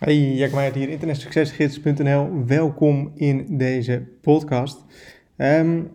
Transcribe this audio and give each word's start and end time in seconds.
Hey, 0.00 0.34
Jack 0.34 0.52
Meijer 0.52 0.74
hier, 0.74 0.88
internetsuccesgids.nl. 0.88 2.46
Welkom 2.46 3.12
in 3.14 3.58
deze 3.58 4.02
podcast. 4.20 4.84
Um, 5.36 5.90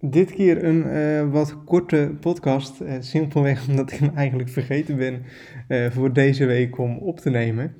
dit 0.00 0.32
keer 0.32 0.64
een 0.64 0.86
uh, 0.86 1.32
wat 1.32 1.64
korte 1.64 2.14
podcast, 2.20 2.80
uh, 2.80 2.92
simpelweg 3.00 3.64
omdat 3.68 3.92
ik 3.92 3.98
hem 3.98 4.10
eigenlijk 4.16 4.48
vergeten 4.48 4.96
ben 4.96 5.22
uh, 5.68 5.90
voor 5.90 6.12
deze 6.12 6.46
week 6.46 6.78
om 6.78 6.98
op 6.98 7.20
te 7.20 7.30
nemen. 7.30 7.74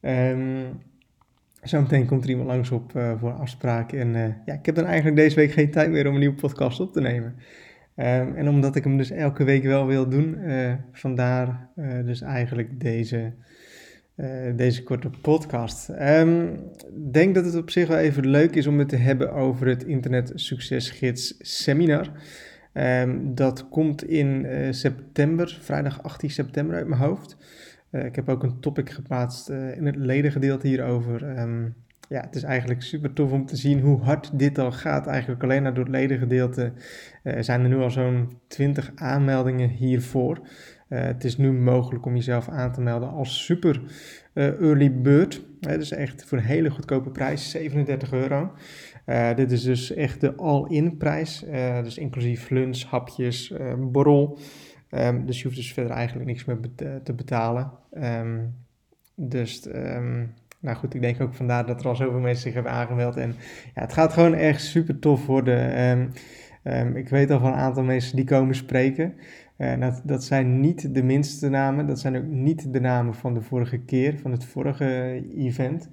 Um, 0.00 0.82
zometeen 1.62 2.06
komt 2.06 2.24
er 2.24 2.30
iemand 2.30 2.48
langs 2.48 2.70
op 2.70 2.92
voor 3.18 3.32
afspraak 3.32 3.92
en 3.92 4.12
ja, 4.44 4.54
ik 4.54 4.66
heb 4.66 4.74
dan 4.74 4.84
eigenlijk 4.84 5.16
deze 5.16 5.36
week 5.36 5.52
geen 5.52 5.70
tijd 5.70 5.90
meer 5.90 6.06
om 6.06 6.12
een 6.12 6.20
nieuwe 6.20 6.40
podcast 6.40 6.80
op 6.80 6.92
te 6.92 7.00
nemen. 7.00 7.34
Um, 7.96 8.34
en 8.34 8.48
omdat 8.48 8.76
ik 8.76 8.84
hem 8.84 8.96
dus 8.96 9.10
elke 9.10 9.44
week 9.44 9.62
wel 9.62 9.86
wil 9.86 10.08
doen, 10.08 10.38
vandaar 10.92 11.68
dus 12.04 12.20
eigenlijk 12.20 12.80
deze 12.80 13.32
uh, 14.18 14.56
deze 14.56 14.82
korte 14.82 15.10
podcast. 15.22 15.88
Ik 15.88 15.96
um, 16.00 16.60
denk 17.12 17.34
dat 17.34 17.44
het 17.44 17.56
op 17.56 17.70
zich 17.70 17.88
wel 17.88 17.98
even 17.98 18.26
leuk 18.26 18.54
is 18.54 18.66
om 18.66 18.78
het 18.78 18.88
te 18.88 18.96
hebben 18.96 19.32
over 19.32 19.66
het 19.66 19.84
Internet 19.84 20.32
Succesgids 20.34 21.34
Seminar. 21.38 22.10
Um, 22.74 23.34
dat 23.34 23.68
komt 23.68 24.04
in 24.04 24.44
uh, 24.44 24.72
september, 24.72 25.58
vrijdag 25.60 26.02
18 26.02 26.30
september 26.30 26.76
uit 26.76 26.86
mijn 26.86 27.00
hoofd. 27.00 27.36
Uh, 27.90 28.04
ik 28.04 28.16
heb 28.16 28.28
ook 28.28 28.42
een 28.42 28.60
topic 28.60 28.90
geplaatst 28.90 29.48
in 29.48 29.86
het 29.86 29.96
ledengedeelte 29.96 30.66
hierover. 30.66 31.38
Um, 31.38 31.74
ja, 32.08 32.20
het 32.20 32.34
is 32.34 32.42
eigenlijk 32.42 32.82
super 32.82 33.12
tof 33.12 33.32
om 33.32 33.46
te 33.46 33.56
zien 33.56 33.80
hoe 33.80 34.00
hard 34.00 34.38
dit 34.38 34.58
al 34.58 34.72
gaat. 34.72 35.06
Eigenlijk 35.06 35.42
alleen 35.42 35.64
door 35.64 35.84
het 35.84 35.88
ledengedeelte 35.88 36.72
zijn 37.40 37.62
er 37.62 37.68
nu 37.68 37.76
al 37.76 37.90
zo'n 37.90 38.38
20 38.46 38.92
aanmeldingen 38.94 39.68
hiervoor. 39.68 40.40
Uh, 40.88 41.00
het 41.00 41.24
is 41.24 41.36
nu 41.36 41.52
mogelijk 41.52 42.06
om 42.06 42.14
jezelf 42.14 42.48
aan 42.48 42.72
te 42.72 42.80
melden 42.80 43.10
als 43.10 43.44
super 43.44 43.80
uh, 44.34 44.60
early 44.60 45.00
bird. 45.00 45.42
Uh, 45.60 45.72
dus 45.72 45.90
echt 45.90 46.24
voor 46.24 46.38
een 46.38 46.44
hele 46.44 46.70
goedkope 46.70 47.10
prijs, 47.10 47.50
37 47.50 48.12
euro. 48.12 48.52
dit 49.34 49.52
is 49.52 49.62
dus 49.62 49.94
echt 49.94 50.20
de 50.20 50.34
all-in 50.34 50.96
prijs. 50.96 51.44
dus 51.82 51.98
inclusief 51.98 52.50
lunch, 52.50 52.82
hapjes, 52.82 53.52
borrel. 53.78 54.38
Um, 54.90 55.26
dus 55.26 55.38
je 55.38 55.44
hoeft 55.44 55.56
dus 55.56 55.72
verder 55.72 55.92
eigenlijk 55.92 56.26
niks 56.26 56.44
meer 56.44 56.58
te 57.02 57.12
betalen. 57.12 57.70
Um, 58.02 58.54
dus 59.14 59.68
nou 60.60 60.76
goed, 60.76 60.94
ik 60.94 61.00
denk 61.00 61.20
ook 61.20 61.34
vandaar 61.34 61.66
dat 61.66 61.80
er 61.80 61.88
al 61.88 61.96
zoveel 61.96 62.20
mensen 62.20 62.42
zich 62.42 62.54
hebben 62.54 62.72
aangemeld. 62.72 63.16
En 63.16 63.34
ja, 63.74 63.82
het 63.82 63.92
gaat 63.92 64.12
gewoon 64.12 64.34
echt 64.34 64.62
super 64.62 64.98
tof 64.98 65.26
worden. 65.26 66.12
ik 66.94 67.08
weet 67.08 67.30
al 67.30 67.40
van 67.40 67.52
een 67.52 67.58
aantal 67.58 67.84
mensen 67.84 68.16
die 68.16 68.24
komen 68.24 68.54
spreken. 68.54 69.14
Uh, 69.58 69.80
dat, 69.80 70.00
dat 70.04 70.24
zijn 70.24 70.60
niet 70.60 70.94
de 70.94 71.02
minste 71.02 71.48
namen, 71.48 71.86
dat 71.86 71.98
zijn 71.98 72.16
ook 72.16 72.26
niet 72.26 72.72
de 72.72 72.80
namen 72.80 73.14
van 73.14 73.34
de 73.34 73.42
vorige 73.42 73.78
keer, 73.78 74.18
van 74.18 74.30
het 74.30 74.44
vorige 74.44 75.22
event. 75.36 75.90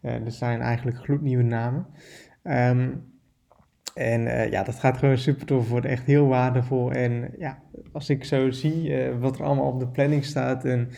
Dat 0.00 0.34
zijn 0.34 0.60
eigenlijk 0.60 0.96
gloednieuwe 0.96 1.42
namen. 1.42 1.86
Um, 2.42 3.02
en 3.94 4.20
uh, 4.20 4.50
ja, 4.50 4.62
dat 4.62 4.74
gaat 4.74 4.96
gewoon 4.96 5.18
super 5.18 5.46
tof 5.46 5.68
worden, 5.68 5.90
echt 5.90 6.06
heel 6.06 6.26
waardevol. 6.26 6.92
En 6.92 7.30
ja, 7.38 7.58
als 7.92 8.10
ik 8.10 8.24
zo 8.24 8.50
zie 8.50 8.94
wat 9.20 9.38
er 9.38 9.44
allemaal 9.44 9.72
op 9.72 9.80
de 9.80 9.88
planning 9.88 10.24
staat 10.24 10.64
en 10.64 10.88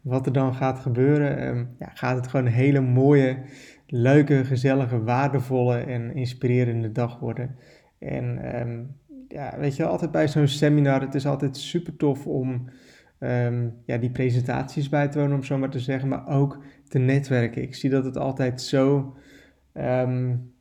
wat 0.00 0.26
er 0.26 0.32
dan 0.32 0.54
gaat 0.54 0.78
gebeuren, 0.78 1.46
um, 1.46 1.68
ja, 1.78 1.90
gaat 1.94 2.16
het 2.16 2.26
gewoon 2.26 2.46
een 2.46 2.52
hele 2.52 2.80
mooie, 2.80 3.38
leuke, 3.86 4.44
gezellige, 4.44 5.02
waardevolle 5.02 5.78
en 5.78 6.14
inspirerende 6.14 6.92
dag 6.92 7.18
worden. 7.18 7.56
En 7.98 8.58
um, 8.60 8.96
ja, 9.28 9.58
weet 9.58 9.76
je, 9.76 9.84
altijd 9.84 10.10
bij 10.10 10.28
zo'n 10.28 10.48
seminar, 10.48 11.00
het 11.00 11.14
is 11.14 11.26
altijd 11.26 11.56
super 11.56 11.96
tof 11.96 12.26
om 12.26 12.68
um, 13.20 13.74
ja, 13.84 13.96
die 13.98 14.10
presentaties 14.10 14.88
bij 14.88 15.08
te 15.08 15.18
wonen, 15.18 15.36
om 15.36 15.42
zo 15.42 15.58
maar 15.58 15.70
te 15.70 15.80
zeggen, 15.80 16.08
maar 16.08 16.28
ook 16.28 16.58
te 16.88 16.98
netwerken. 16.98 17.62
Ik 17.62 17.74
zie 17.74 17.90
dat 17.90 18.04
het 18.04 18.16
altijd 18.16 18.62
zo, 18.62 19.16
um, 19.74 20.52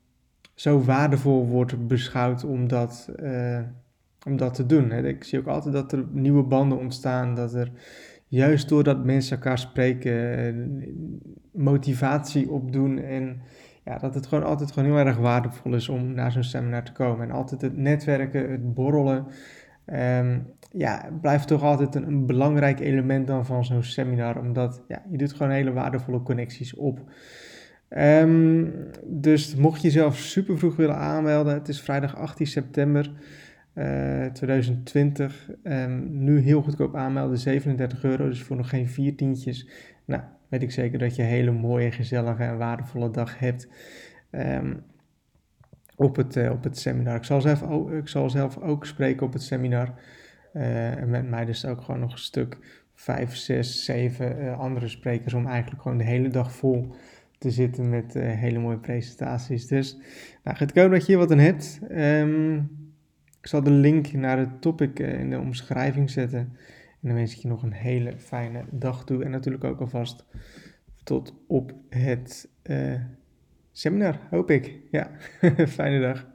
zo 0.54 0.82
waardevol 0.82 1.46
wordt 1.46 1.88
beschouwd 1.88 2.44
om 2.44 2.68
dat, 2.68 3.10
uh, 3.20 3.60
om 4.26 4.38
dat 4.38 4.54
te 4.54 4.66
doen. 4.66 4.92
Ik 4.92 5.24
zie 5.24 5.40
ook 5.40 5.48
altijd 5.48 5.74
dat 5.74 5.92
er 5.92 6.06
nieuwe 6.12 6.44
banden 6.44 6.78
ontstaan, 6.78 7.36
dat 7.36 7.54
er 7.54 7.72
juist 8.28 8.70
doordat 8.70 9.06
mensen 9.06 9.36
elkaar 9.36 9.60
spreken, 9.60 10.38
eh, 10.38 10.54
motivatie 11.52 12.50
opdoen 12.50 12.98
en 12.98 13.42
ja, 13.86 13.98
dat 13.98 14.16
het 14.16 14.28
gewoon 14.28 14.44
altijd 14.44 14.72
gewoon 14.72 14.90
heel 14.90 15.06
erg 15.06 15.18
waardevol 15.18 15.74
is 15.74 15.90
om 15.90 16.14
naar 16.14 16.32
zo'n 16.32 16.44
seminar 16.44 16.84
te 16.84 16.92
komen. 16.92 17.30
En 17.30 17.36
altijd 17.36 17.62
het 17.62 17.78
netwerken, 17.78 18.52
het 18.52 18.74
borrelen, 18.74 19.28
um, 19.86 20.48
ja, 20.72 21.10
blijft 21.22 21.48
toch 21.48 21.64
altijd 21.64 21.96
een, 21.96 22.26
belangrijk 22.26 22.80
element 22.80 23.28
dan 23.28 23.46
van 23.46 23.66
zo'n 23.66 23.84
seminar. 23.84 24.40
Omdat 24.40 24.84
ja, 24.88 25.04
je 25.10 25.18
doet 25.18 25.34
gewoon 25.34 25.52
hele 25.52 25.74
waardevolle 25.74 26.22
connecties 26.22 26.76
op. 26.76 27.00
Um, 27.90 28.74
dus 29.04 29.56
mocht 29.56 29.82
je 29.82 29.88
jezelf 29.88 30.18
super 30.18 30.58
vroeg 30.58 30.76
willen 30.76 30.98
aanmelden, 30.98 31.54
het 31.54 31.68
is 31.68 31.82
vrijdag 31.82 32.16
18 32.16 32.48
september 32.48 33.12
uh, 33.76 34.26
2020. 34.26 35.50
Um, 35.64 36.24
nu 36.24 36.40
heel 36.40 36.62
goedkoop 36.62 36.96
aanmelden, 36.96 37.38
37 37.38 38.04
euro, 38.04 38.28
dus 38.28 38.44
voor 38.44 38.56
nog 38.56 38.70
geen 38.70 38.88
vier 38.88 39.16
tientjes. 39.16 39.70
Nou, 40.06 40.22
weet 40.48 40.62
ik 40.62 40.72
zeker 40.72 41.00
dat 41.00 41.16
je 41.16 41.22
een 41.22 41.28
hele 41.28 41.52
mooie, 41.52 41.92
gezellige 41.92 42.44
en 42.44 42.58
waardevolle 42.58 43.12
dag 43.12 43.40
hebt 43.40 43.68
um, 44.32 44.84
op, 45.96 46.16
het, 46.16 46.36
uh, 46.36 46.52
op 46.52 46.64
het 46.64 46.78
seminar. 46.78 47.16
Ik 47.16 47.24
zal, 47.24 47.42
zelf 47.42 47.64
ook, 47.64 47.92
ik 47.92 48.08
zal 48.08 48.30
zelf 48.30 48.58
ook 48.58 48.86
spreken 48.86 49.26
op 49.26 49.34
het 49.34 49.44
seminar. 49.44 49.94
Uh, 50.54 50.98
en 50.98 51.10
met 51.10 51.30
mij 51.30 51.46
dus 51.46 51.66
ook 51.66 51.82
gewoon 51.82 52.00
nog 52.00 52.12
een 52.12 52.18
stuk 52.18 52.58
vijf, 52.94 53.36
zes, 53.36 53.86
zeven 53.86 54.58
andere 54.58 54.88
sprekers 54.88 55.34
om 55.34 55.48
eigenlijk 55.48 55.82
gewoon 55.82 55.98
de 55.98 56.04
hele 56.04 56.30
dag 56.30 56.52
vol 56.52 56.96
te 57.38 57.52
zitten 57.52 57.90
met 57.90 58.14
hele 58.14 58.60
mooie 58.60 58.78
presentaties. 58.78 59.68
Dus 59.68 59.98
nou, 60.44 60.58
het 60.58 60.72
komen 60.72 60.92
dat 60.92 61.06
je 61.06 61.08
hier 61.08 61.18
wat 61.18 61.32
aan 61.32 61.38
hebt. 61.38 61.80
Um, 61.92 62.85
ik 63.46 63.52
zal 63.52 63.64
de 63.64 63.72
link 63.72 64.12
naar 64.12 64.38
het 64.38 64.62
topic 64.62 65.00
in 65.00 65.30
de 65.30 65.40
omschrijving 65.40 66.10
zetten. 66.10 66.40
En 66.40 67.00
dan 67.02 67.14
wens 67.14 67.36
ik 67.36 67.42
je 67.42 67.48
nog 67.48 67.64
een 67.64 67.74
hele 67.74 68.18
fijne 68.18 68.64
dag 68.72 69.04
toe. 69.04 69.24
En 69.24 69.32
natuurlijk 69.32 69.64
ook 69.64 69.80
alvast 69.80 70.26
tot 71.04 71.34
op 71.48 71.74
het 71.90 72.50
uh, 72.64 73.02
seminar, 73.72 74.20
hoop 74.30 74.52
ik. 74.52 74.80
Ja, 74.92 75.12
fijne 75.68 76.00
dag. 76.00 76.28